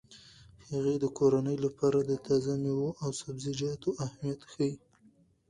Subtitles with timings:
[0.69, 4.73] هغې د کورنۍ لپاره د تازه میوو او سبزیجاتو اهمیت ښيي.